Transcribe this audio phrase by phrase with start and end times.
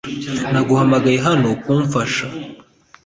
[0.51, 2.25] Naguhamagaye hano kumfasha